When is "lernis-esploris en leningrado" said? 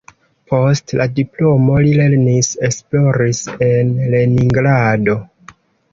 1.99-5.19